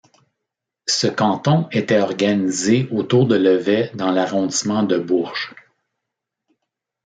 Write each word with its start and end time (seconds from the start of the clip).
Ce 0.87 1.05
canton 1.05 1.69
était 1.71 1.99
organisé 1.99 2.87
autour 2.89 3.27
de 3.27 3.35
Levet 3.35 3.91
dans 3.93 4.09
l'arrondissement 4.09 4.81
de 4.81 4.97
Bourges. 4.97 5.53